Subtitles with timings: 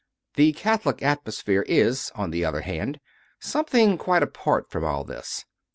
[0.33, 2.99] The Catholic atmosphere is, on the other hand,
[3.39, 5.45] something quite apart from all this.